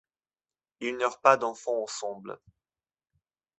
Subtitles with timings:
[0.79, 2.39] Ils n'eurent pas d'enfants ensemble.